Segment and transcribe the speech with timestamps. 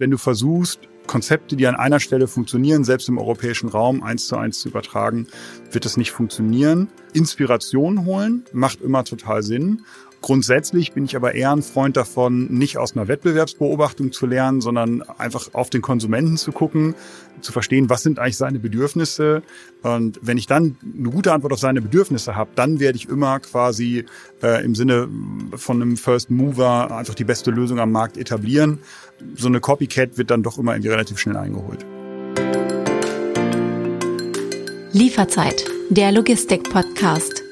[0.00, 4.36] wenn du versuchst, Konzepte, die an einer Stelle funktionieren, selbst im europäischen Raum eins zu
[4.36, 5.26] eins zu übertragen,
[5.70, 6.88] wird es nicht funktionieren.
[7.12, 9.82] Inspiration holen macht immer total Sinn.
[10.22, 15.02] Grundsätzlich bin ich aber eher ein Freund davon, nicht aus einer Wettbewerbsbeobachtung zu lernen, sondern
[15.02, 16.94] einfach auf den Konsumenten zu gucken,
[17.40, 19.42] zu verstehen, was sind eigentlich seine Bedürfnisse.
[19.82, 23.40] Und wenn ich dann eine gute Antwort auf seine Bedürfnisse habe, dann werde ich immer
[23.40, 24.04] quasi
[24.42, 25.08] äh, im Sinne
[25.56, 28.78] von einem First Mover einfach die beste Lösung am Markt etablieren.
[29.36, 31.86] So eine Copycat wird dann doch immer irgendwie relativ schnell eingeholt.
[34.92, 37.49] Lieferzeit, der Logistik-Podcast.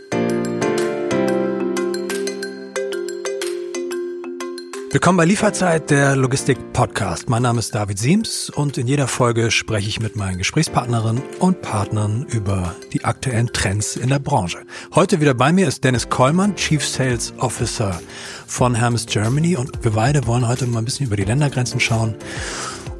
[4.91, 7.29] Willkommen bei Lieferzeit, der Logistik-Podcast.
[7.29, 11.61] Mein Name ist David Siems und in jeder Folge spreche ich mit meinen Gesprächspartnerinnen und
[11.61, 14.63] Partnern über die aktuellen Trends in der Branche.
[14.95, 18.01] Heute wieder bei mir ist Dennis Kollmann, Chief Sales Officer
[18.47, 22.15] von Hermes Germany und wir beide wollen heute mal ein bisschen über die Ländergrenzen schauen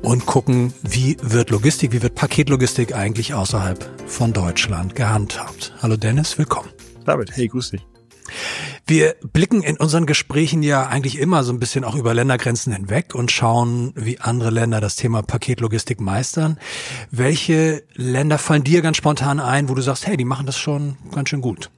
[0.03, 5.73] und gucken, wie wird Logistik, wie wird Paketlogistik eigentlich außerhalb von Deutschland gehandhabt.
[5.81, 6.69] Hallo Dennis, willkommen.
[7.07, 7.88] David, hey, grüß dich.
[8.87, 13.15] Wir blicken in unseren Gesprächen ja eigentlich immer so ein bisschen auch über Ländergrenzen hinweg
[13.15, 16.59] und schauen, wie andere Länder das Thema Paketlogistik meistern.
[17.11, 20.97] Welche Länder fallen dir ganz spontan ein, wo du sagst, hey, die machen das schon
[21.13, 21.71] ganz schön gut?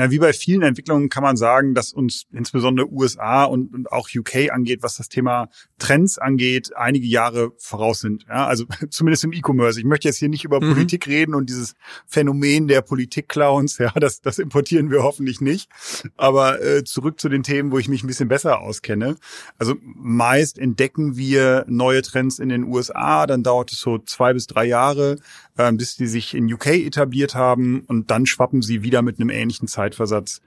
[0.00, 4.08] Na, wie bei vielen Entwicklungen kann man sagen, dass uns insbesondere USA und, und auch
[4.16, 8.24] UK angeht, was das Thema Trends angeht, einige Jahre voraus sind.
[8.26, 9.78] Ja, also zumindest im E-Commerce.
[9.78, 10.72] Ich möchte jetzt hier nicht über mhm.
[10.72, 11.74] Politik reden und dieses
[12.06, 15.68] Phänomen der Politik-Clowns, ja, das, das importieren wir hoffentlich nicht.
[16.16, 19.16] Aber äh, zurück zu den Themen, wo ich mich ein bisschen besser auskenne.
[19.58, 24.46] Also meist entdecken wir neue Trends in den USA, dann dauert es so zwei bis
[24.46, 25.18] drei Jahre,
[25.58, 29.28] äh, bis die sich in UK etabliert haben und dann schwappen sie wieder mit einem
[29.28, 30.40] ähnlichen Zeit Zeitversatz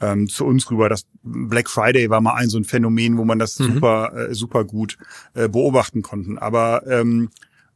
[0.00, 0.88] ähm, zu uns rüber.
[0.88, 3.74] Das Black Friday war mal ein so ein Phänomen, wo man das mhm.
[3.74, 4.98] super, äh, super gut
[5.34, 6.38] äh, beobachten konnten.
[6.38, 7.30] Aber ähm,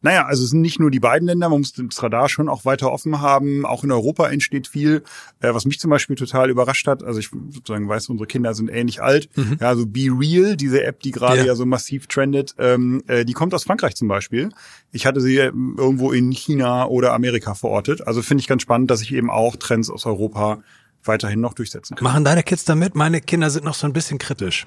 [0.04, 2.64] naja, also es sind nicht nur die beiden Länder, man muss das Radar schon auch
[2.64, 3.64] weiter offen haben.
[3.64, 5.04] Auch in Europa entsteht viel,
[5.40, 7.04] äh, was mich zum Beispiel total überrascht hat.
[7.04, 9.28] Also ich sozusagen weiß, unsere Kinder sind ähnlich alt.
[9.36, 9.58] Mhm.
[9.60, 11.46] Ja, also Be Real, diese App, die gerade ja.
[11.46, 11.54] ja.
[11.54, 14.48] so massiv trendet, ähm, äh, die kommt aus Frankreich zum Beispiel.
[14.90, 18.04] Ich hatte sie ähm, irgendwo in China oder Amerika verortet.
[18.04, 20.62] Also finde ich ganz spannend, dass ich eben auch Trends aus Europa
[21.04, 22.10] weiterhin noch durchsetzen können.
[22.10, 22.94] Machen deine Kids damit?
[22.94, 24.66] Meine Kinder sind noch so ein bisschen kritisch.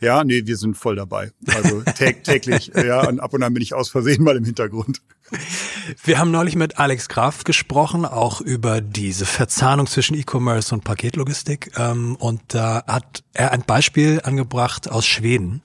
[0.00, 1.32] Ja, nee, wir sind voll dabei.
[1.54, 1.82] Also
[2.24, 5.00] täglich, ja, und ab und an bin ich aus Versehen mal im Hintergrund.
[6.02, 11.72] Wir haben neulich mit Alex Graf gesprochen, auch über diese Verzahnung zwischen E-Commerce und Paketlogistik.
[11.76, 15.62] Ähm, und da hat er ein Beispiel angebracht aus Schweden.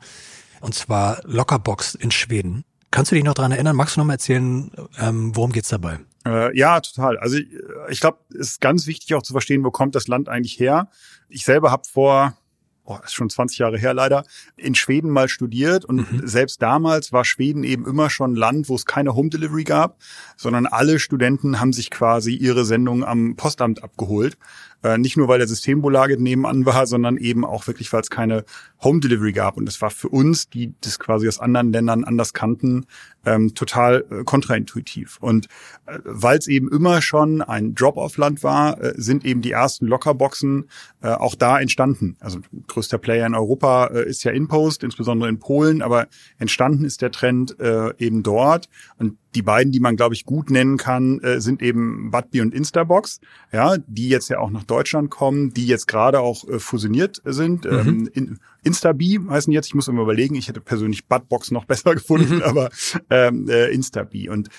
[0.62, 2.64] Und zwar Lockerbox in Schweden.
[2.92, 3.76] Kannst du dich noch dran erinnern?
[3.76, 6.00] Magst du noch mal erzählen, ähm, worum geht's dabei?
[6.26, 7.18] Äh, ja, total.
[7.18, 7.48] Also ich,
[7.90, 10.90] ich glaube, es ist ganz wichtig auch zu verstehen, wo kommt das Land eigentlich her.
[11.30, 12.38] Ich selber habe vor,
[12.84, 14.26] oh, ist schon 20 Jahre her leider,
[14.58, 16.28] in Schweden mal studiert und mhm.
[16.28, 19.98] selbst damals war Schweden eben immer schon ein Land, wo es keine Home Delivery gab,
[20.36, 24.38] sondern alle Studenten haben sich quasi ihre Sendung am Postamt abgeholt.
[24.84, 28.46] Äh, nicht nur, weil der Systembolage nebenan war, sondern eben auch wirklich, weil es keine
[28.82, 29.58] Home Delivery gab.
[29.58, 32.86] Und das war für uns, die das quasi aus anderen Ländern anders kannten,
[33.26, 35.18] ähm, total äh, kontraintuitiv.
[35.20, 35.48] Und
[35.86, 40.70] äh, weil es eben immer schon ein Drop-off-Land war, äh, sind eben die ersten Lockerboxen
[41.02, 42.16] äh, auch da entstanden.
[42.20, 46.08] Also größter Player in Europa äh, ist ja InPost, insbesondere in Polen, aber
[46.38, 48.70] entstanden ist der Trend äh, eben dort.
[48.98, 52.54] Und die beiden, die man, glaube ich, gut nennen kann, äh, sind eben Budbee und
[52.54, 53.20] Instabox,
[53.52, 57.66] ja, die jetzt ja auch nach Deutschland kommen, die jetzt gerade auch äh, fusioniert sind.
[57.66, 57.72] Mhm.
[57.72, 61.94] Ähm, in, Instabee heißen jetzt, ich muss immer überlegen, ich hätte persönlich Budbox noch besser
[61.94, 62.44] gefunden, mhm.
[62.44, 62.70] aber
[63.10, 64.30] ähm, äh, Instabee.
[64.30, 64.50] Und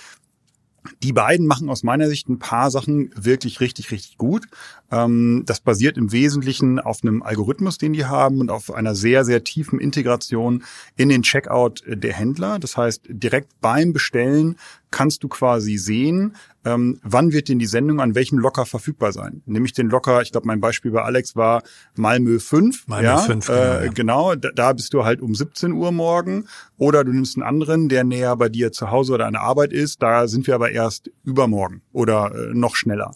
[1.02, 4.46] die beiden machen aus meiner Sicht ein paar Sachen wirklich richtig, richtig gut.
[4.90, 9.24] Ähm, das basiert im Wesentlichen auf einem Algorithmus, den die haben und auf einer sehr,
[9.24, 10.64] sehr tiefen Integration
[10.96, 12.58] in den Checkout der Händler.
[12.58, 14.56] Das heißt, direkt beim Bestellen
[14.90, 19.42] kannst du quasi sehen, ähm, wann wird denn die Sendung an welchem Locker verfügbar sein.
[19.46, 21.62] Nämlich den Locker, ich glaube, mein Beispiel bei Alex war
[21.96, 22.86] Malmö 5.
[22.88, 23.58] Malmö ja, 5, genau.
[23.58, 26.46] Äh, genau da, da, bist du halt um 17 Uhr morgen.
[26.76, 29.72] Oder du nimmst einen anderen, der näher bei dir zu Hause oder an der Arbeit
[29.72, 30.02] ist.
[30.02, 33.12] Da sind wir aber erst übermorgen oder äh, noch schneller.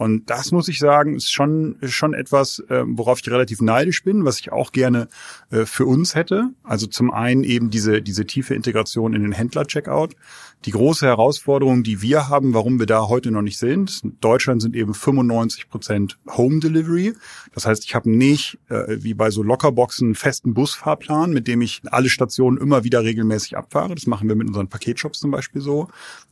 [0.00, 4.24] Und das muss ich sagen, ist schon, schon etwas, äh, worauf ich relativ neidisch bin,
[4.24, 5.08] was ich auch gerne
[5.50, 6.54] äh, für uns hätte.
[6.62, 10.16] Also zum einen eben diese, diese tiefe Integration in den Händler-Checkout.
[10.64, 14.62] Die große Herausforderung, die wir haben, warum wir da heute noch nicht sind, in Deutschland
[14.62, 17.12] sind eben 95 Prozent Home Delivery.
[17.52, 21.60] Das heißt, ich habe nicht, äh, wie bei so Lockerboxen, einen festen Busfahrplan, mit dem
[21.60, 23.94] ich alle Stationen immer wieder regelmäßig abfahre.
[23.94, 25.88] Das machen wir mit unseren Paketshops zum Beispiel so.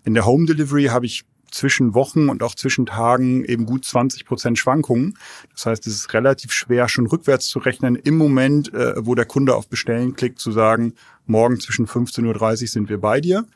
[0.06, 4.24] In der Home Delivery habe ich zwischen Wochen und auch zwischen Tagen eben gut 20
[4.24, 5.16] Prozent Schwankungen.
[5.52, 9.26] Das heißt, es ist relativ schwer, schon rückwärts zu rechnen, im Moment, äh, wo der
[9.26, 10.94] Kunde auf Bestellen klickt, zu sagen,
[11.26, 13.46] morgen zwischen 15.30 Uhr sind wir bei dir.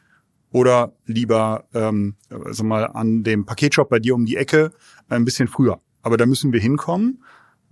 [0.51, 4.73] Oder lieber ähm, also mal an dem Paketshop bei dir um die Ecke
[5.09, 5.81] ein bisschen früher.
[6.03, 7.23] Aber da müssen wir hinkommen.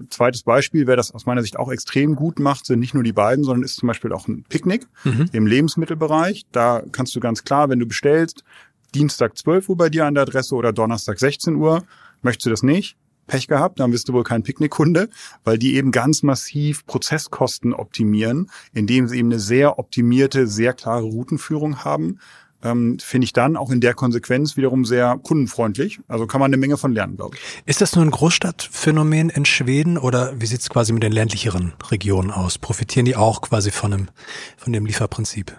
[0.09, 3.13] Zweites Beispiel, wer das aus meiner Sicht auch extrem gut macht, sind nicht nur die
[3.13, 5.27] beiden, sondern ist zum Beispiel auch ein Picknick mhm.
[5.33, 6.47] im Lebensmittelbereich.
[6.53, 8.43] Da kannst du ganz klar, wenn du bestellst,
[8.91, 11.85] Dienstag 12 Uhr bei dir an der Adresse oder Donnerstag 16 Uhr,
[12.23, 12.97] möchtest du das nicht?
[13.27, 15.09] Pech gehabt, dann bist du wohl kein Picknickkunde,
[15.45, 21.05] weil die eben ganz massiv Prozesskosten optimieren, indem sie eben eine sehr optimierte, sehr klare
[21.05, 22.19] Routenführung haben
[22.63, 26.01] ähm, finde ich dann auch in der Konsequenz wiederum sehr kundenfreundlich.
[26.09, 27.63] Also kann man eine Menge von lernen, glaube ich.
[27.67, 31.73] Ist das nur ein Großstadtphänomen in Schweden oder wie sieht es quasi mit den ländlicheren
[31.91, 32.59] Regionen aus?
[32.59, 34.09] Profitieren die auch quasi von dem,
[34.57, 35.57] von dem Lieferprinzip?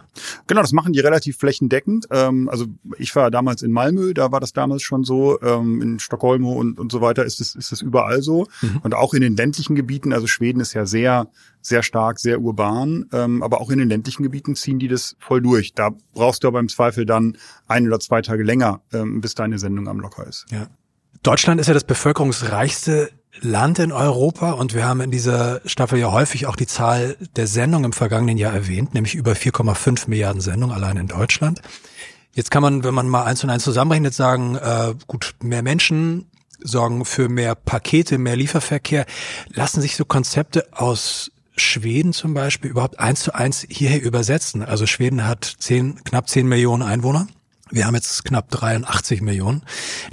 [0.48, 2.08] Genau, das machen die relativ flächendeckend.
[2.12, 2.66] Ähm, also
[2.98, 5.42] ich war damals in Malmö, da war das damals schon so.
[5.42, 8.48] Ähm, in Stockholm und, und so weiter ist es, ist es überall so.
[8.62, 8.82] Mhm.
[8.84, 11.28] Und auch in den ländlichen Gebieten, also Schweden ist ja sehr
[11.62, 15.42] sehr stark, sehr urban, ähm, aber auch in den ländlichen Gebieten ziehen die das voll
[15.42, 15.74] durch.
[15.74, 17.38] Da brauchst du aber im Zweifel dann
[17.68, 20.46] ein oder zwei Tage länger, ähm, bis deine Sendung am Locker ist.
[20.52, 20.68] Ja.
[21.24, 26.12] Deutschland ist ja das bevölkerungsreichste Land in Europa und wir haben in dieser Staffel ja
[26.12, 30.76] häufig auch die Zahl der Sendungen im vergangenen Jahr erwähnt, nämlich über 4,5 Milliarden Sendungen
[30.76, 31.62] allein in Deutschland.
[32.34, 36.30] Jetzt kann man, wenn man mal eins und eins zusammenrechnet, sagen, äh, gut, mehr Menschen
[36.64, 39.06] sorgen für mehr Pakete, mehr Lieferverkehr.
[39.50, 41.32] Lassen sich so Konzepte aus
[41.62, 44.64] Schweden zum Beispiel überhaupt eins zu eins hierher übersetzen.
[44.64, 47.28] Also Schweden hat zehn, knapp zehn Millionen Einwohner.
[47.70, 49.64] Wir haben jetzt knapp 83 Millionen.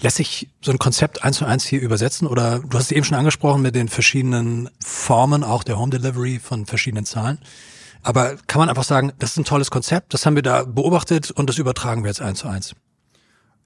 [0.00, 2.29] Lässt sich so ein Konzept eins zu eins hier übersetzen?
[2.29, 6.39] Oder du hast es eben schon angesprochen mit den verschiedenen Formen, auch der Home Delivery
[6.39, 7.39] von verschiedenen Zahlen.
[8.03, 11.33] Aber kann man einfach sagen, das ist ein tolles Konzept, das haben wir da beobachtet
[11.33, 12.75] und das übertragen wir jetzt eins zu eins?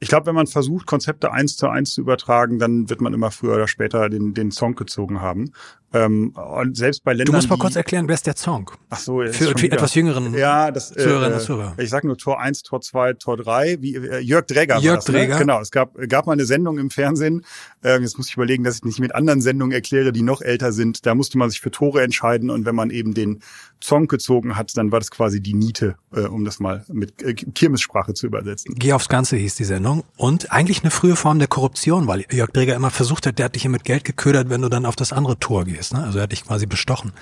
[0.00, 3.30] Ich glaube, wenn man versucht, Konzepte eins zu eins zu übertragen, dann wird man immer
[3.30, 5.52] früher oder später den, den Song gezogen haben.
[5.94, 7.26] Ähm, und selbst bei Ländern.
[7.26, 8.70] Du musst mal kurz erklären, wer ist der Song?
[8.90, 11.74] Ach so, für irgendwie etwas jüngeren ja, das, äh, Zuhörerinnen und Zuhörer.
[11.78, 14.78] Ich sag nur Tor 1, Tor 2, Tor 3, wie äh, Jörg Dräger.
[14.78, 15.14] Jörg das, ne?
[15.14, 15.34] Dräger.
[15.34, 15.40] Ne?
[15.40, 17.44] Genau, es gab, gab mal eine Sendung im Fernsehen.
[17.82, 20.72] Ähm, jetzt muss ich überlegen, dass ich nicht mit anderen Sendungen erkläre, die noch älter
[20.72, 21.04] sind.
[21.06, 23.40] Da musste man sich für Tore entscheiden und wenn man eben den
[23.82, 27.34] Song gezogen hat, dann war das quasi die Niete, äh, um das mal mit äh,
[27.34, 28.74] Kirmessprache zu übersetzen.
[28.76, 32.50] Geh aufs Ganze hieß die Sendung und eigentlich eine frühe Form der Korruption, weil Jörg
[32.50, 34.96] Dräger immer versucht hat, der hat dich hier mit Geld geködert, wenn du dann auf
[34.96, 35.81] das andere Tor gehst.
[35.90, 36.04] Ne?
[36.04, 37.12] Also er hat dich quasi bestochen.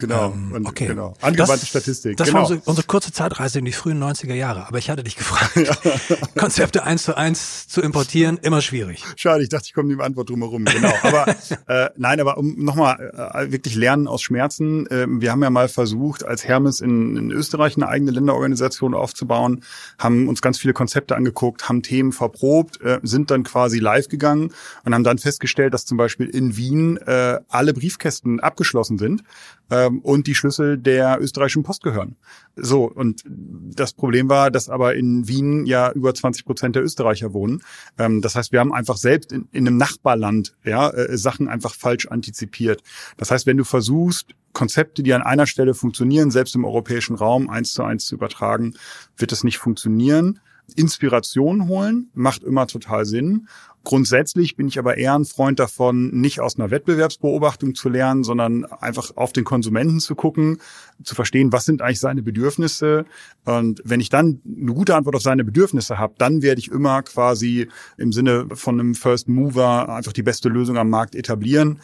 [0.00, 0.86] Genau, ähm, okay.
[0.86, 1.14] genau.
[1.20, 2.16] Angewandte das, Statistik.
[2.16, 2.38] Das genau.
[2.38, 4.66] war unsere, unsere, kurze Zeitreise in die frühen 90er Jahre.
[4.66, 6.16] Aber ich hatte dich gefragt, ja.
[6.38, 9.04] Konzepte eins zu eins zu importieren, immer schwierig.
[9.16, 10.64] Schade, ich dachte, ich komme mit Antwort drum herum.
[10.64, 10.92] Genau.
[11.02, 11.28] Aber
[11.66, 14.86] äh, nein, aber um nochmal äh, wirklich lernen aus Schmerzen.
[14.86, 19.62] Äh, wir haben ja mal versucht, als Hermes in, in Österreich eine eigene Länderorganisation aufzubauen,
[19.98, 24.52] haben uns ganz viele Konzepte angeguckt, haben Themen verprobt, äh, sind dann quasi live gegangen
[24.84, 29.24] und haben dann festgestellt, dass zum Beispiel in Wien äh, alle Briefkästen abgeschlossen sind
[29.70, 32.16] ähm, und die Schlüssel der österreichischen Post gehören.
[32.56, 37.32] So, und das Problem war, dass aber in Wien ja über 20 Prozent der Österreicher
[37.32, 37.62] wohnen.
[37.98, 41.74] Ähm, das heißt, wir haben einfach selbst in, in einem Nachbarland ja, äh, Sachen einfach
[41.74, 42.82] falsch antizipiert.
[43.16, 47.48] Das heißt, wenn du versuchst, Konzepte, die an einer Stelle funktionieren, selbst im europäischen Raum
[47.48, 48.74] eins zu eins zu übertragen,
[49.16, 50.40] wird es nicht funktionieren.
[50.74, 53.48] Inspiration holen macht immer total Sinn.
[53.82, 58.66] Grundsätzlich bin ich aber eher ein Freund davon, nicht aus einer Wettbewerbsbeobachtung zu lernen, sondern
[58.66, 60.58] einfach auf den Konsumenten zu gucken,
[61.02, 63.06] zu verstehen, was sind eigentlich seine Bedürfnisse.
[63.46, 67.02] Und wenn ich dann eine gute Antwort auf seine Bedürfnisse habe, dann werde ich immer
[67.02, 71.80] quasi im Sinne von einem First Mover einfach die beste Lösung am Markt etablieren.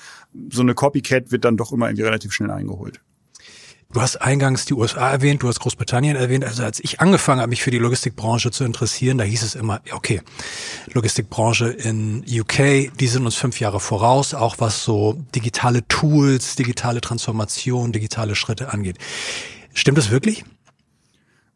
[0.51, 3.01] So eine Copycat wird dann doch immer irgendwie relativ schnell eingeholt.
[3.93, 6.45] Du hast eingangs die USA erwähnt, du hast Großbritannien erwähnt.
[6.45, 9.81] Also als ich angefangen habe, mich für die Logistikbranche zu interessieren, da hieß es immer,
[9.93, 10.23] okay,
[10.93, 17.01] Logistikbranche in UK, die sind uns fünf Jahre voraus, auch was so digitale Tools, digitale
[17.01, 18.99] Transformation, digitale Schritte angeht.
[19.73, 20.45] Stimmt das wirklich?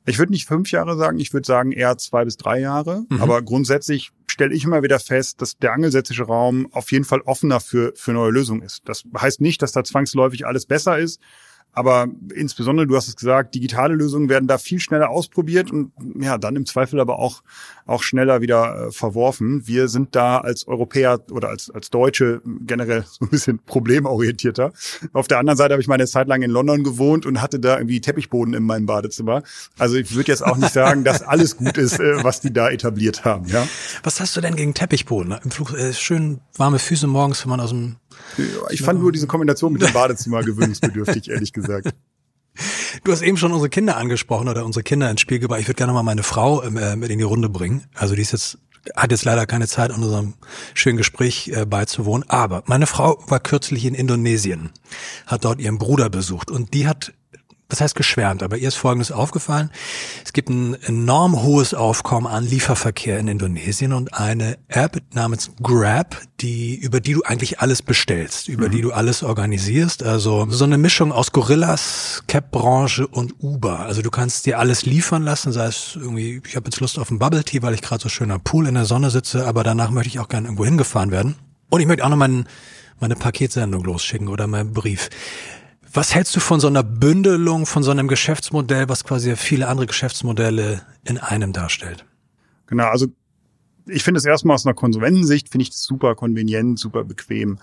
[0.07, 3.05] Ich würde nicht fünf Jahre sagen, ich würde sagen eher zwei bis drei Jahre.
[3.09, 3.21] Mhm.
[3.21, 7.61] Aber grundsätzlich stelle ich immer wieder fest, dass der angelsächsische Raum auf jeden Fall offener
[7.61, 8.83] für, für neue Lösungen ist.
[8.87, 11.21] Das heißt nicht, dass da zwangsläufig alles besser ist.
[11.73, 16.37] Aber insbesondere, du hast es gesagt, digitale Lösungen werden da viel schneller ausprobiert und ja,
[16.37, 17.43] dann im Zweifel aber auch,
[17.87, 19.67] auch schneller wieder äh, verworfen.
[19.67, 24.73] Wir sind da als Europäer oder als, als Deutsche generell so ein bisschen problemorientierter.
[25.13, 27.79] Auf der anderen Seite habe ich meine Zeit lang in London gewohnt und hatte da
[27.79, 29.43] irgendwie Teppichboden in meinem Badezimmer.
[29.79, 32.69] Also ich würde jetzt auch nicht sagen, dass alles gut ist, äh, was die da
[32.69, 33.47] etabliert haben.
[33.47, 33.67] Ja?
[34.03, 35.37] Was hast du denn gegen Teppichboden?
[35.45, 37.97] Im Flug äh, schön warme Füße morgens, wenn man aus dem
[38.71, 41.91] ich fand nur diese Kombination mit dem Badezimmer gewöhnungsbedürftig, ehrlich gesagt.
[43.05, 45.61] Du hast eben schon unsere Kinder angesprochen oder unsere Kinder ins Spiel gebracht.
[45.61, 47.85] Ich würde gerne mal meine Frau ähm, äh, mit in die Runde bringen.
[47.95, 48.59] Also die ist jetzt
[48.97, 50.35] hat jetzt leider keine Zeit, unserem
[50.75, 52.29] schönen Gespräch äh, beizuwohnen.
[52.29, 54.71] Aber meine Frau war kürzlich in Indonesien,
[55.27, 57.13] hat dort ihren Bruder besucht und die hat
[57.71, 59.71] das heißt geschwärmt, aber ihr ist Folgendes aufgefallen.
[60.25, 66.21] Es gibt ein enorm hohes Aufkommen an Lieferverkehr in Indonesien und eine App namens Grab,
[66.41, 68.73] die, über die du eigentlich alles bestellst, über mhm.
[68.73, 70.03] die du alles organisierst.
[70.03, 73.81] Also so eine Mischung aus Gorillas, Cap-Branche und Uber.
[73.81, 77.11] Also du kannst dir alles liefern lassen, sei es irgendwie, ich habe jetzt Lust auf
[77.11, 79.63] einen Bubble Tea, weil ich gerade so schön am Pool in der Sonne sitze, aber
[79.63, 81.37] danach möchte ich auch gerne irgendwo hingefahren werden.
[81.71, 82.47] Und ich möchte auch noch meinen,
[82.99, 85.09] meine Paketsendung losschicken oder meinen Brief.
[85.93, 89.87] Was hältst du von so einer Bündelung, von so einem Geschäftsmodell, was quasi viele andere
[89.87, 92.05] Geschäftsmodelle in einem darstellt?
[92.67, 93.09] Genau, also
[93.87, 97.59] ich finde es erstmal aus einer Konsumentensicht, finde ich das super konvenient, super bequem.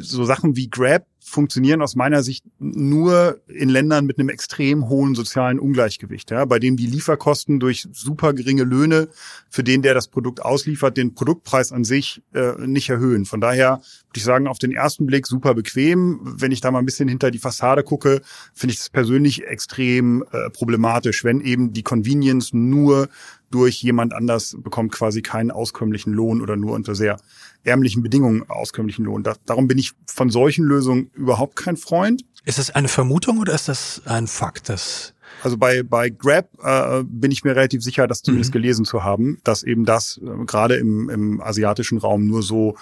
[0.00, 5.16] So Sachen wie Grab funktionieren aus meiner Sicht nur in Ländern mit einem extrem hohen
[5.16, 9.08] sozialen Ungleichgewicht, ja, bei dem die Lieferkosten durch super geringe Löhne
[9.50, 13.24] für den, der das Produkt ausliefert, den Produktpreis an sich äh, nicht erhöhen.
[13.24, 16.20] Von daher würde ich sagen, auf den ersten Blick super bequem.
[16.22, 18.22] Wenn ich da mal ein bisschen hinter die Fassade gucke,
[18.54, 23.08] finde ich das persönlich extrem äh, problematisch, wenn eben die Convenience nur
[23.56, 27.16] durch jemand anders bekommt quasi keinen auskömmlichen Lohn oder nur unter sehr
[27.64, 29.22] ärmlichen Bedingungen auskömmlichen Lohn.
[29.22, 32.22] Da, darum bin ich von solchen Lösungen überhaupt kein Freund.
[32.44, 34.68] Ist das eine Vermutung oder ist das ein Fakt?
[34.68, 38.58] Dass also bei, bei Grab äh, bin ich mir relativ sicher, das zumindest mhm.
[38.60, 42.76] gelesen zu haben, dass eben das äh, gerade im, im asiatischen Raum nur so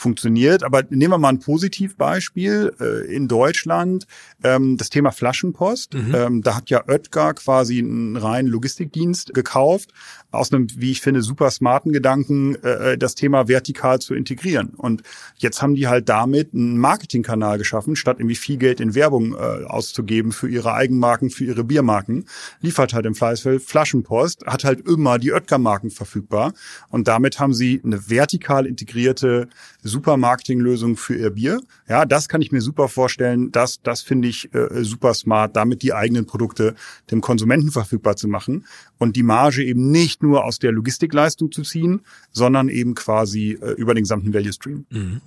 [0.00, 0.62] funktioniert.
[0.62, 4.06] Aber nehmen wir mal ein Positivbeispiel äh, in Deutschland.
[4.42, 5.94] Ähm, das Thema Flaschenpost.
[5.94, 6.14] Mhm.
[6.14, 9.92] Ähm, da hat ja Oetker quasi einen reinen Logistikdienst gekauft,
[10.30, 14.70] aus einem, wie ich finde, super smarten Gedanken, äh, das Thema vertikal zu integrieren.
[14.70, 15.02] Und
[15.36, 19.64] jetzt haben die halt damit einen Marketingkanal geschaffen, statt irgendwie viel Geld in Werbung äh,
[19.66, 22.24] auszugeben für ihre Eigenmarken, für ihre Biermarken,
[22.60, 26.54] liefert halt im Fleißfeld Flaschenpost, hat halt immer die Oetker-Marken verfügbar.
[26.88, 29.48] Und damit haben sie eine vertikal integrierte
[29.90, 31.60] super Marketinglösung für ihr Bier.
[31.88, 33.52] Ja, das kann ich mir super vorstellen.
[33.52, 36.74] Das, das finde ich äh, super smart, damit die eigenen Produkte
[37.10, 38.64] dem Konsumenten verfügbar zu machen
[38.98, 43.72] und die Marge eben nicht nur aus der Logistikleistung zu ziehen, sondern eben quasi äh,
[43.72, 44.86] über den gesamten Value Stream.
[44.90, 45.20] Mhm.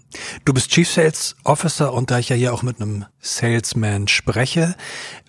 [0.46, 4.76] Du bist Chief Sales Officer und da ich ja hier auch mit einem Salesman spreche,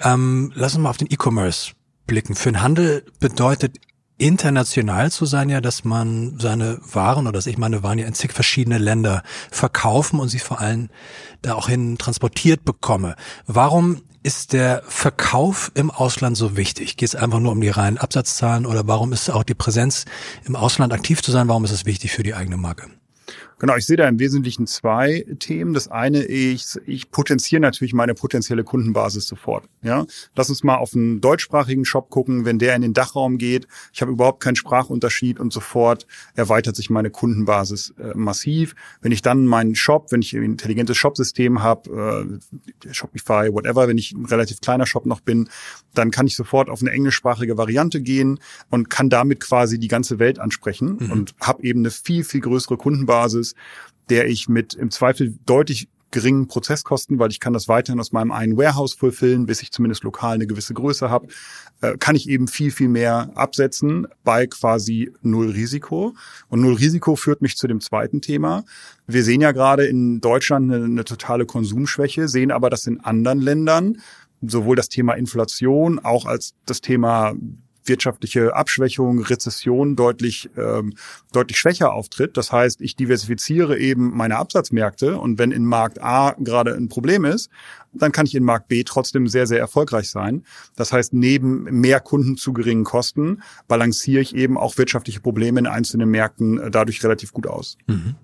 [0.01, 1.73] ähm, lass uns mal auf den E-Commerce
[2.07, 2.35] blicken.
[2.35, 3.79] Für den Handel bedeutet
[4.19, 8.15] international zu sein ja, dass man seine Waren oder dass ich meine Waren ja in
[8.15, 10.89] zig verschiedene Länder verkaufen und sie vor allem
[11.43, 13.17] da auch hin transportiert bekomme.
[13.47, 16.97] Warum ist der Verkauf im Ausland so wichtig?
[16.97, 20.07] Geht es einfach nur um die reinen Absatzzahlen oder warum ist auch die Präsenz
[20.45, 21.49] im Ausland aktiv zu sein?
[21.49, 22.89] Warum ist es wichtig für die eigene Marke?
[23.59, 25.75] Genau, ich sehe da im Wesentlichen zwei Themen.
[25.75, 29.69] Das eine, ich, ich potenziere natürlich meine potenzielle Kundenbasis sofort.
[29.83, 33.67] Ja, lass uns mal auf einen deutschsprachigen Shop gucken, wenn der in den Dachraum geht.
[33.93, 38.75] Ich habe überhaupt keinen Sprachunterschied und sofort erweitert sich meine Kundenbasis äh, massiv.
[39.01, 42.41] Wenn ich dann meinen Shop, wenn ich ein intelligentes Shopsystem habe,
[42.85, 45.49] äh, Shopify, whatever, wenn ich ein relativ kleiner Shop noch bin,
[45.95, 50.19] dann kann ich sofort auf eine englischsprachige Variante gehen und kann damit quasi die ganze
[50.19, 51.11] Welt ansprechen mhm.
[51.11, 53.44] und habe eben eine viel, viel größere Kundenbasis,
[54.09, 58.31] der ich mit im Zweifel deutlich geringen Prozesskosten, weil ich kann das weiterhin aus meinem
[58.31, 61.27] einen Warehouse fulfillen, bis ich zumindest lokal eine gewisse Größe habe,
[61.81, 66.15] äh, kann ich eben viel, viel mehr absetzen bei quasi Null Risiko.
[66.49, 68.65] Und Null Risiko führt mich zu dem zweiten Thema.
[69.09, 73.41] Wir sehen ja gerade in Deutschland eine, eine totale Konsumschwäche, sehen aber, dass in anderen
[73.41, 73.99] Ländern
[74.41, 77.35] sowohl das Thema Inflation auch als das Thema
[77.87, 80.95] wirtschaftliche Abschwächung, Rezession deutlich, ähm,
[81.33, 82.37] deutlich schwächer auftritt.
[82.37, 87.25] Das heißt, ich diversifiziere eben meine Absatzmärkte und wenn in Markt A gerade ein Problem
[87.25, 87.51] ist,
[87.93, 90.45] dann kann ich in Markt B trotzdem sehr, sehr erfolgreich sein.
[90.77, 95.67] Das heißt, neben mehr Kunden zu geringen Kosten balanciere ich eben auch wirtschaftliche Probleme in
[95.67, 97.77] einzelnen Märkten äh, dadurch relativ gut aus.
[97.87, 98.17] Mhm.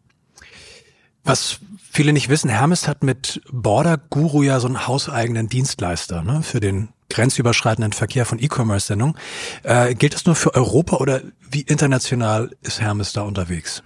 [1.23, 6.43] Was viele nicht wissen, Hermes hat mit Border Guru ja so einen hauseigenen Dienstleister ne,
[6.43, 9.17] für den grenzüberschreitenden Verkehr von E-Commerce-Sendungen.
[9.63, 13.83] Äh, gilt das nur für Europa oder wie international ist Hermes da unterwegs?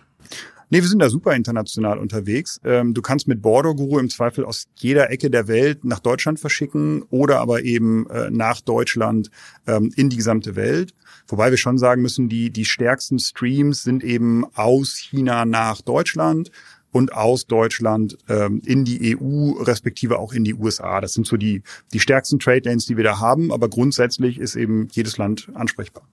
[0.71, 2.61] Nee, wir sind da super international unterwegs.
[2.65, 6.41] Ähm, du kannst mit Border Guru im Zweifel aus jeder Ecke der Welt nach Deutschland
[6.41, 9.31] verschicken oder aber eben äh, nach Deutschland
[9.67, 10.95] ähm, in die gesamte Welt.
[11.29, 16.51] Wobei wir schon sagen müssen, die, die stärksten Streams sind eben aus China nach Deutschland
[16.95, 21.01] und aus Deutschland ähm, in die EU, respektive auch in die USA.
[21.01, 23.53] Das sind so die, die stärksten Trade Lanes, die wir da haben.
[23.53, 26.05] Aber grundsätzlich ist eben jedes Land ansprechbar.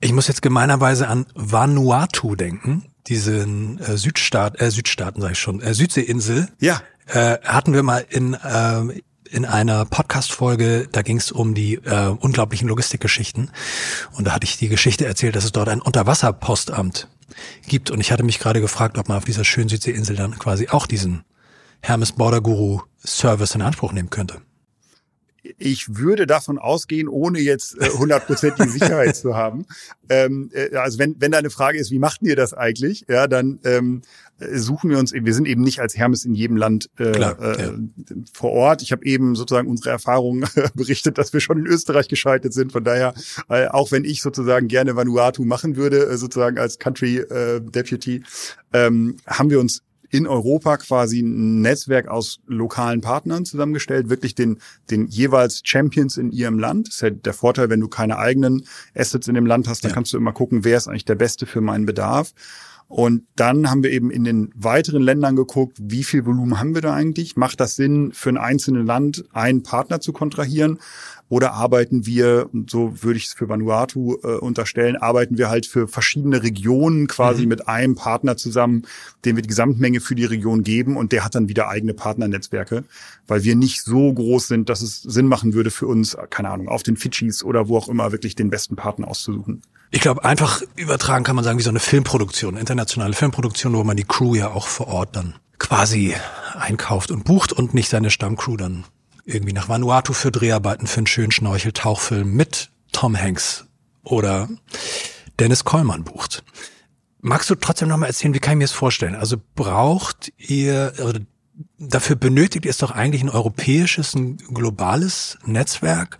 [0.00, 5.60] Ich muss jetzt gemeinerweise an Vanuatu denken, diesen äh, Südstaat, äh, Südstaaten sage ich schon,
[5.60, 6.48] äh, Südseeinsel.
[6.60, 6.80] Ja.
[7.08, 12.08] Äh, hatten wir mal in äh, in einer Podcast-Folge, da ging es um die äh,
[12.08, 13.50] unglaublichen Logistikgeschichten.
[14.12, 17.08] Und da hatte ich die Geschichte erzählt, dass es dort ein Unterwasserpostamt
[17.66, 17.90] gibt.
[17.90, 20.86] Und ich hatte mich gerade gefragt, ob man auf dieser schönen Südseeinsel dann quasi auch
[20.86, 21.24] diesen
[21.80, 24.40] Hermes Border Guru Service in Anspruch nehmen könnte
[25.58, 29.66] ich würde davon ausgehen, ohne jetzt äh, hundertprozentige Sicherheit zu haben.
[30.08, 33.58] Ähm, äh, also wenn, wenn deine Frage ist, wie machten ihr das eigentlich, ja, dann
[33.64, 34.02] ähm,
[34.38, 37.62] suchen wir uns, wir sind eben nicht als Hermes in jedem Land äh, Klar, äh,
[37.62, 37.72] ja.
[38.32, 38.82] vor Ort.
[38.82, 42.72] Ich habe eben sozusagen unsere Erfahrungen berichtet, dass wir schon in Österreich gescheitert sind.
[42.72, 43.14] Von daher,
[43.48, 48.22] äh, auch wenn ich sozusagen gerne Vanuatu machen würde, äh, sozusagen als Country äh, Deputy,
[48.72, 54.58] ähm, haben wir uns in Europa quasi ein Netzwerk aus lokalen Partnern zusammengestellt, wirklich den,
[54.90, 56.88] den jeweils Champions in ihrem Land.
[56.88, 59.90] Das ist ja der Vorteil, wenn du keine eigenen Assets in dem Land hast, dann
[59.90, 59.94] ja.
[59.94, 62.32] kannst du immer gucken, wer ist eigentlich der Beste für meinen Bedarf.
[62.88, 66.82] Und dann haben wir eben in den weiteren Ländern geguckt, wie viel Volumen haben wir
[66.82, 67.36] da eigentlich?
[67.36, 70.78] Macht das Sinn, für ein einzelnes Land einen Partner zu kontrahieren?
[71.28, 75.66] Oder arbeiten wir, und so würde ich es für Vanuatu äh, unterstellen, arbeiten wir halt
[75.66, 77.48] für verschiedene Regionen quasi mhm.
[77.48, 78.82] mit einem Partner zusammen,
[79.24, 82.84] dem wir die Gesamtmenge für die Region geben und der hat dann wieder eigene Partnernetzwerke,
[83.26, 86.68] weil wir nicht so groß sind, dass es Sinn machen würde für uns, keine Ahnung,
[86.68, 89.62] auf den Fidschis oder wo auch immer wirklich den besten Partner auszusuchen.
[89.96, 93.96] Ich glaube, einfach übertragen kann man sagen, wie so eine Filmproduktion, internationale Filmproduktion, wo man
[93.96, 96.14] die Crew ja auch vor Ort dann quasi
[96.52, 98.84] einkauft und bucht und nicht seine Stammcrew dann
[99.24, 103.64] irgendwie nach Vanuatu für Dreharbeiten für einen schönen Schnorchel-Tauchfilm mit Tom Hanks
[104.04, 104.50] oder
[105.40, 106.44] Dennis Kollmann bucht.
[107.22, 109.14] Magst du trotzdem nochmal erzählen, wie kann ich mir das vorstellen?
[109.14, 111.20] Also braucht ihr, oder
[111.78, 116.18] dafür benötigt es doch eigentlich ein europäisches, ein globales Netzwerk.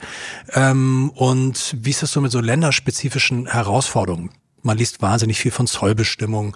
[0.54, 4.30] Ähm, und wie ist das so mit so länderspezifischen Herausforderungen?
[4.62, 6.54] Man liest wahnsinnig viel von Zollbestimmungen.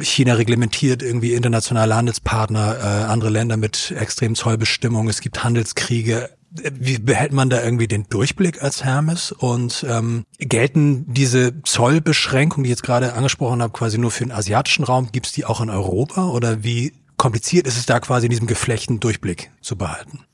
[0.00, 6.30] China reglementiert irgendwie internationale Handelspartner, äh, andere Länder mit extremen Zollbestimmungen, es gibt Handelskriege.
[6.50, 9.32] Wie behält man da irgendwie den Durchblick als Hermes?
[9.32, 14.32] Und ähm, gelten diese Zollbeschränkungen, die ich jetzt gerade angesprochen habe, quasi nur für den
[14.32, 15.10] asiatischen Raum?
[15.12, 16.28] Gibt es die auch in Europa?
[16.28, 20.24] Oder wie kompliziert ist es da quasi in diesem Geflechten Durchblick zu behalten?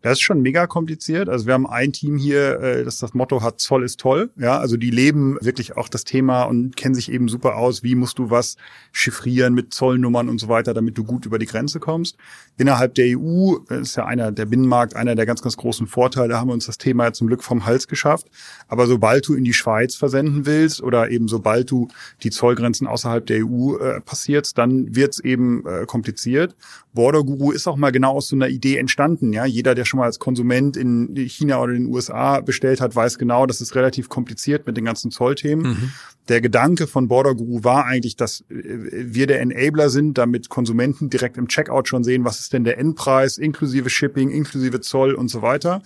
[0.00, 1.28] Das ist schon mega kompliziert.
[1.28, 4.30] Also wir haben ein Team hier, äh, das das Motto hat, Zoll ist toll.
[4.36, 7.82] Ja, also die leben wirklich auch das Thema und kennen sich eben super aus.
[7.82, 8.56] Wie musst du was
[8.92, 12.16] chiffrieren mit Zollnummern und so weiter, damit du gut über die Grenze kommst.
[12.56, 16.40] Innerhalb der EU, ist ja einer der Binnenmarkt, einer der ganz, ganz großen Vorteile, da
[16.40, 18.28] haben wir uns das Thema ja zum Glück vom Hals geschafft.
[18.68, 21.88] Aber sobald du in die Schweiz versenden willst oder eben sobald du
[22.22, 26.56] die Zollgrenzen außerhalb der EU äh, passierst, dann wird's eben äh, kompliziert.
[26.92, 29.32] Border Guru ist auch mal genau aus so einer Idee entstanden.
[29.32, 32.94] Ja, jeder, der schon mal als Konsument in China oder in den USA bestellt hat,
[32.94, 35.72] weiß genau, das ist relativ kompliziert mit den ganzen Zollthemen.
[35.72, 35.92] Mhm.
[36.28, 41.10] Der Gedanke von Border Guru war eigentlich, dass äh, wir der Enabler sind, damit Konsumenten
[41.10, 45.28] direkt im Checkout schon sehen, was ist denn der Endpreis, inklusive Shipping, inklusive Zoll und
[45.28, 45.82] so weiter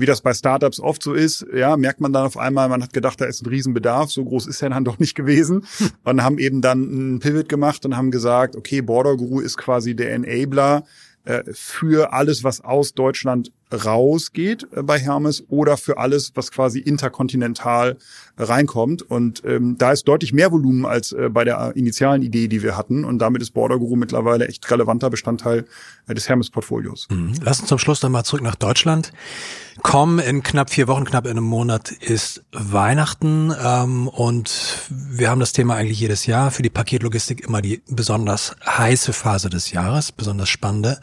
[0.00, 2.92] wie das bei Startups oft so ist, ja, merkt man dann auf einmal, man hat
[2.92, 5.64] gedacht, da ist ein Riesenbedarf, so groß ist er dann doch nicht gewesen
[6.04, 9.94] und haben eben dann einen Pivot gemacht und haben gesagt, okay, Border Guru ist quasi
[9.94, 10.84] der Enabler
[11.52, 17.96] für alles, was aus Deutschland rausgeht äh, bei Hermes oder für alles, was quasi interkontinental
[18.36, 19.02] reinkommt.
[19.02, 22.76] Und ähm, da ist deutlich mehr Volumen als äh, bei der initialen Idee, die wir
[22.76, 23.04] hatten.
[23.04, 25.64] Und damit ist Border Guru mittlerweile echt relevanter Bestandteil
[26.06, 27.08] äh, des Hermes-Portfolios.
[27.10, 27.34] Mhm.
[27.42, 29.12] Lass uns zum Schluss dann mal zurück nach Deutschland
[29.82, 30.18] kommen.
[30.18, 33.52] In knapp vier Wochen, knapp in einem Monat ist Weihnachten.
[33.62, 34.50] Ähm, und
[34.88, 36.50] wir haben das Thema eigentlich jedes Jahr.
[36.50, 41.00] Für die Paketlogistik immer die besonders heiße Phase des Jahres, besonders spannende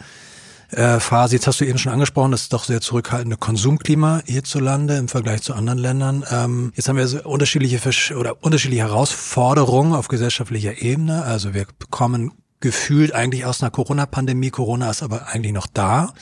[0.71, 1.35] äh, Phase.
[1.35, 5.41] Jetzt hast du eben schon angesprochen, das ist doch sehr zurückhaltende Konsumklima hierzulande im Vergleich
[5.41, 6.25] zu anderen Ländern.
[6.29, 7.79] Ähm, jetzt haben wir so unterschiedliche
[8.15, 11.23] oder unterschiedliche Herausforderungen auf gesellschaftlicher Ebene.
[11.23, 14.49] Also wir kommen gefühlt eigentlich aus einer Corona-Pandemie.
[14.49, 16.13] Corona ist aber eigentlich noch da.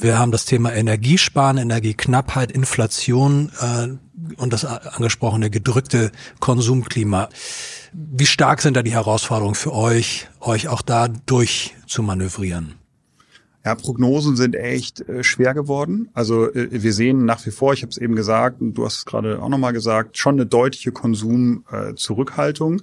[0.00, 3.88] Wir haben das Thema Energiesparen, Energieknappheit, Inflation äh,
[4.36, 7.28] und das angesprochene gedrückte Konsumklima.
[7.92, 12.74] Wie stark sind da die Herausforderungen für euch, euch auch da durch zu manövrieren?
[13.68, 16.08] Ja, Prognosen sind echt äh, schwer geworden.
[16.14, 18.96] Also äh, wir sehen nach wie vor, ich habe es eben gesagt und du hast
[18.96, 22.80] es gerade auch nochmal gesagt, schon eine deutliche Konsumzurückhaltung.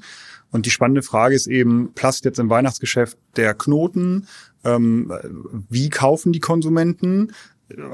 [0.52, 4.28] und die spannende Frage ist eben, platzt jetzt im Weihnachtsgeschäft der Knoten?
[4.64, 5.12] Ähm,
[5.72, 7.32] wie kaufen die Konsumenten?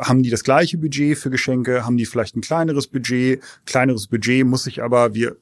[0.02, 4.46] haben die das gleiche Budget für Geschenke, haben die vielleicht ein kleineres Budget, kleineres Budget
[4.46, 5.38] muss sich aber, wir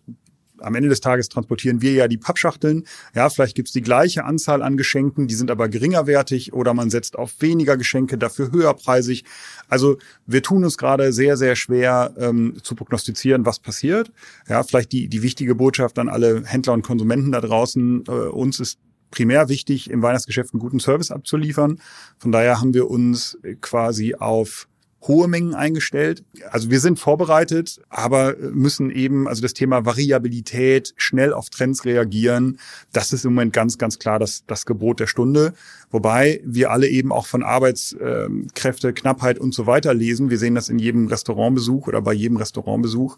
[0.62, 2.86] am Ende des Tages transportieren wir ja die Pappschachteln.
[3.16, 7.18] Ja, vielleicht gibt's die gleiche Anzahl an Geschenken, die sind aber geringerwertig oder man setzt
[7.18, 9.26] auf weniger Geschenke, dafür höherpreisig.
[9.68, 14.12] Also wir tun uns gerade sehr, sehr schwer ähm, zu prognostizieren, was passiert.
[14.48, 18.04] Ja, vielleicht die, die wichtige Botschaft an alle Händler und Konsumenten da draußen.
[18.08, 18.80] Äh, uns ist
[19.12, 21.80] primär wichtig, im Weihnachtsgeschäft einen guten Service abzuliefern.
[22.18, 24.68] Von daher haben wir uns quasi auf
[25.08, 26.24] hohe Mengen eingestellt.
[26.52, 32.60] Also wir sind vorbereitet, aber müssen eben, also das Thema Variabilität, schnell auf Trends reagieren,
[32.92, 35.54] das ist im Moment ganz, ganz klar das, das Gebot der Stunde.
[35.90, 40.30] Wobei wir alle eben auch von Arbeitskräfte, Knappheit und so weiter lesen.
[40.30, 43.18] Wir sehen das in jedem Restaurantbesuch oder bei jedem Restaurantbesuch.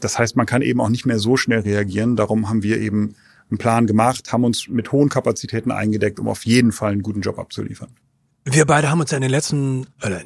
[0.00, 2.16] Das heißt, man kann eben auch nicht mehr so schnell reagieren.
[2.16, 3.14] Darum haben wir eben
[3.50, 7.20] einen Plan gemacht, haben uns mit hohen Kapazitäten eingedeckt, um auf jeden Fall einen guten
[7.20, 7.90] Job abzuliefern.
[8.44, 10.22] Wir beide haben uns ja in den letzten, oder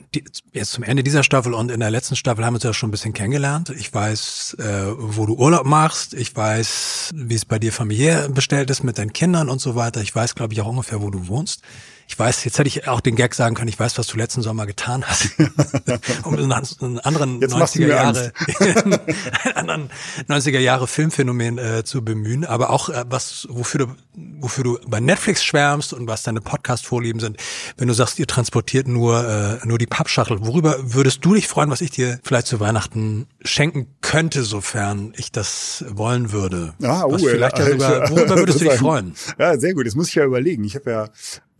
[0.53, 2.88] jetzt zum Ende dieser Staffel und in der letzten Staffel haben wir uns ja schon
[2.88, 3.70] ein bisschen kennengelernt.
[3.70, 6.14] Ich weiß, äh, wo du Urlaub machst.
[6.14, 10.00] Ich weiß, wie es bei dir familiär bestellt ist mit deinen Kindern und so weiter.
[10.00, 11.62] Ich weiß, glaube ich, auch ungefähr, wo du wohnst.
[12.07, 14.43] Ich weiß, jetzt hätte ich auch den Gag sagen können, ich weiß, was du letzten
[14.43, 15.31] Sommer getan hast.
[16.25, 16.53] um einen
[17.01, 18.33] anderen jetzt 90er Jahre,
[19.55, 19.90] anderen
[20.29, 23.95] 90er Jahre Filmphänomen äh, zu bemühen, aber auch äh, was, wofür du,
[24.40, 27.38] wofür du bei Netflix schwärmst und was deine Podcast-Vorlieben sind.
[27.77, 31.71] Wenn du sagst, ihr transportiert nur, äh, nur die Pappschachtel, worüber würdest du dich freuen,
[31.71, 36.75] was ich dir vielleicht zu Weihnachten schenken könnte, sofern ich das wollen würde?
[36.83, 39.14] Ah, was uh, vielleicht ja sogar, worüber würdest du dich freuen?
[39.38, 39.87] Ja, sehr gut.
[39.87, 40.64] Das muss ich ja überlegen.
[40.64, 41.09] Ich habe ja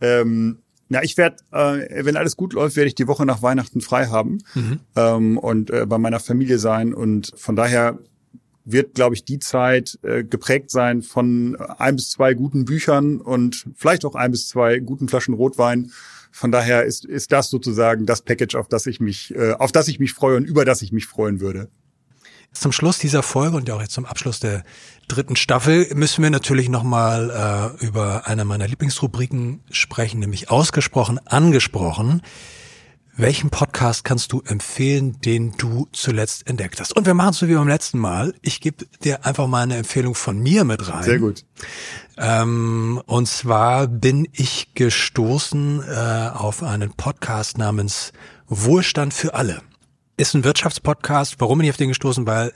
[0.01, 3.81] ähm, na, ich werde, äh, wenn alles gut läuft, werde ich die Woche nach Weihnachten
[3.81, 4.79] frei haben mhm.
[4.95, 6.93] ähm, und äh, bei meiner Familie sein.
[6.93, 7.97] Und von daher
[8.65, 13.65] wird, glaube ich, die Zeit äh, geprägt sein von ein bis zwei guten Büchern und
[13.75, 15.91] vielleicht auch ein bis zwei guten Flaschen Rotwein.
[16.31, 19.87] Von daher ist, ist das sozusagen das Package, auf das ich mich, äh, auf das
[19.87, 21.69] ich mich freue und über das ich mich freuen würde.
[22.55, 24.63] Zum Schluss dieser Folge und auch jetzt zum Abschluss der
[25.07, 32.21] dritten Staffel müssen wir natürlich nochmal äh, über eine meiner Lieblingsrubriken sprechen, nämlich ausgesprochen, angesprochen.
[33.17, 36.95] Welchen Podcast kannst du empfehlen, den du zuletzt entdeckt hast?
[36.95, 38.33] Und wir machen es so wie beim letzten Mal.
[38.41, 41.03] Ich gebe dir einfach mal eine Empfehlung von mir mit rein.
[41.03, 41.45] Sehr gut.
[42.17, 48.11] Ähm, und zwar bin ich gestoßen äh, auf einen Podcast namens
[48.47, 49.61] Wohlstand für alle.
[50.17, 51.35] Ist ein Wirtschaftspodcast.
[51.39, 52.25] Warum bin ich auf den gestoßen?
[52.25, 52.53] Weil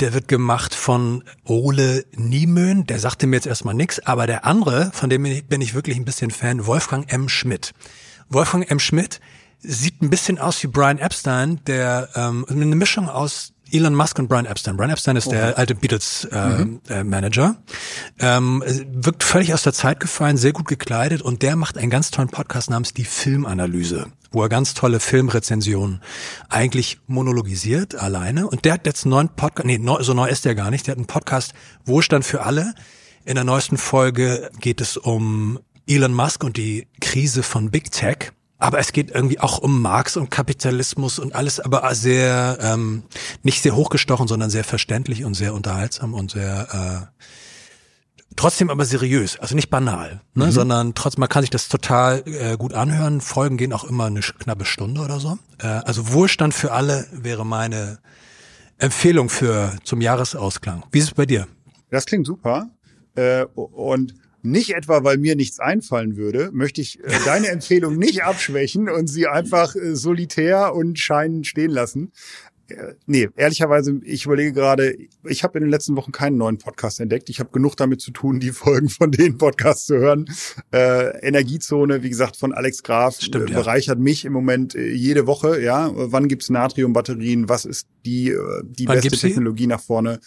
[0.00, 2.86] der wird gemacht von Ole Niemön.
[2.86, 6.04] Der sagte mir jetzt erstmal nichts, aber der andere, von dem bin ich wirklich ein
[6.04, 7.28] bisschen Fan, Wolfgang M.
[7.28, 7.72] Schmidt.
[8.28, 8.78] Wolfgang M.
[8.78, 9.20] Schmidt
[9.58, 14.28] sieht ein bisschen aus wie Brian Epstein, der ähm, eine Mischung aus Elon Musk und
[14.28, 14.76] Brian Epstein.
[14.76, 15.30] Brian Epstein ist oh.
[15.30, 16.80] der alte Beatles äh, mhm.
[16.88, 17.56] äh, Manager.
[18.20, 22.10] Ähm, wirkt völlig aus der Zeit gefallen, sehr gut gekleidet und der macht einen ganz
[22.10, 26.00] tollen Podcast namens Die Filmanalyse, wo er ganz tolle Filmrezensionen
[26.48, 28.46] eigentlich monologisiert alleine.
[28.46, 30.86] Und der hat jetzt einen neuen Podcast, nee, neu, so neu ist der gar nicht,
[30.86, 31.52] der hat einen Podcast
[31.84, 32.74] Wohlstand für alle.
[33.24, 35.58] In der neuesten Folge geht es um
[35.88, 38.32] Elon Musk und die Krise von Big Tech.
[38.64, 43.02] Aber es geht irgendwie auch um Marx und Kapitalismus und alles, aber sehr, ähm,
[43.42, 47.24] nicht sehr hochgestochen, sondern sehr verständlich und sehr unterhaltsam und sehr, äh,
[48.36, 50.50] trotzdem aber seriös, also nicht banal, ne, mhm.
[50.50, 53.20] sondern trotzdem, man kann sich das total äh, gut anhören.
[53.20, 55.36] Folgen gehen auch immer eine knappe Stunde oder so.
[55.58, 57.98] Äh, also Wohlstand für alle wäre meine
[58.78, 60.84] Empfehlung für zum Jahresausklang.
[60.90, 61.46] Wie ist es bei dir?
[61.90, 62.70] Das klingt super.
[63.14, 68.22] Äh, und nicht etwa, weil mir nichts einfallen würde, möchte ich äh, deine Empfehlung nicht
[68.22, 72.12] abschwächen und sie einfach äh, solitär und scheinend stehen lassen.
[72.68, 77.00] Äh, nee, ehrlicherweise, ich überlege gerade, ich habe in den letzten Wochen keinen neuen Podcast
[77.00, 77.30] entdeckt.
[77.30, 80.26] Ich habe genug damit zu tun, die Folgen von den Podcasts zu hören.
[80.72, 84.02] Äh, Energiezone, wie gesagt, von Alex Graf Stimmt, äh, bereichert ja.
[84.02, 85.60] mich im Moment jede Woche.
[85.62, 87.48] Ja, wann gibt's Natriumbatterien?
[87.48, 90.20] Was ist die die wann beste Technologie nach vorne?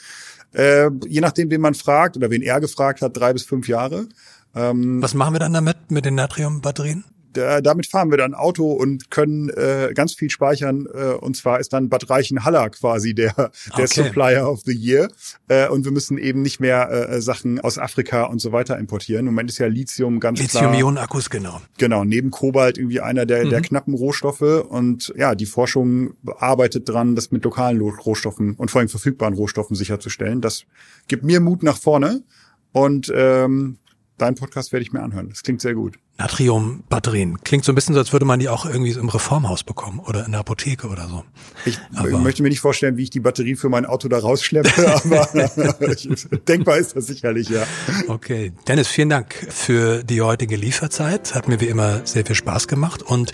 [0.53, 4.07] Äh, je nachdem, wen man fragt oder wen er gefragt hat, drei bis fünf Jahre.
[4.55, 7.03] Ähm, Was machen wir dann damit, mit den Natriumbatterien?
[7.37, 10.87] Da, damit fahren wir dann Auto und können äh, ganz viel speichern.
[10.91, 13.87] Äh, und zwar ist dann Bad Reichenhall quasi der, der okay.
[13.87, 15.09] Supplier of the Year.
[15.47, 19.27] Äh, und wir müssen eben nicht mehr äh, Sachen aus Afrika und so weiter importieren.
[19.27, 20.71] Im Moment ist ja Lithium ganz Lithium klar.
[20.71, 21.61] Lithium-Ionen-Akkus, genau.
[21.77, 23.49] Genau, neben Kobalt irgendwie einer der, mhm.
[23.51, 24.41] der knappen Rohstoffe.
[24.41, 29.75] Und ja, die Forschung arbeitet dran, das mit lokalen Rohstoffen und vor allem verfügbaren Rohstoffen
[29.75, 30.41] sicherzustellen.
[30.41, 30.63] Das
[31.07, 32.23] gibt mir Mut nach vorne.
[32.71, 33.77] Und ähm,
[34.17, 35.29] deinen Podcast werde ich mir anhören.
[35.29, 35.97] Das klingt sehr gut.
[36.17, 37.41] Natriumbatterien.
[37.43, 39.99] Klingt so ein bisschen so, als würde man die auch irgendwie so im Reformhaus bekommen
[39.99, 41.23] oder in der Apotheke oder so.
[41.65, 45.01] Ich aber möchte mir nicht vorstellen, wie ich die Batterie für mein Auto da rausschleppe,
[45.03, 45.27] aber
[46.47, 47.63] denkbar ist das sicherlich, ja.
[48.07, 48.51] Okay.
[48.67, 51.35] Dennis, vielen Dank für die heutige Lieferzeit.
[51.35, 53.31] Hat mir wie immer sehr viel Spaß gemacht und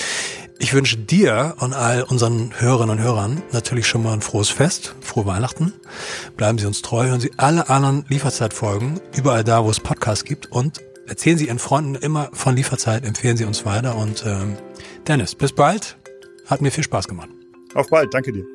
[0.64, 4.96] ich wünsche dir und all unseren Hörerinnen und Hörern natürlich schon mal ein frohes Fest,
[5.02, 5.74] frohe Weihnachten.
[6.38, 10.50] Bleiben Sie uns treu, hören Sie alle anderen Lieferzeitfolgen überall da, wo es Podcasts gibt
[10.54, 14.56] und erzählen Sie Ihren Freunden immer von Lieferzeit, empfehlen Sie uns weiter und ähm,
[15.06, 15.98] Dennis, bis bald.
[16.46, 17.30] Hat mir viel Spaß gemacht.
[17.74, 18.46] Auf bald, danke dir.